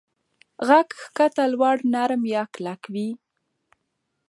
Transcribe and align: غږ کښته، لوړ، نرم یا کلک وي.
غږ 0.67 0.89
کښته، 1.15 1.45
لوړ، 1.53 1.75
نرم 1.93 2.21
یا 2.33 2.43
کلک 2.53 2.81
وي. 2.93 3.09